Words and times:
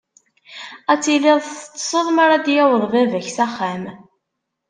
Ad 0.91 0.99
tiliḍ 1.03 1.39
teṭṭseḍ 1.47 2.07
mara 2.15 2.37
d-yaweḍ 2.45 2.83
baba-k 2.91 3.27
s 3.35 3.37
axxam. 3.45 3.83